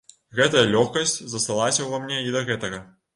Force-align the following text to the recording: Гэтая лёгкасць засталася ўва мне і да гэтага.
Гэтая 0.37 0.61
лёгкасць 0.75 1.13
засталася 1.33 1.85
ўва 1.91 1.99
мне 2.07 2.17
і 2.29 2.33
да 2.37 2.41
гэтага. 2.49 2.81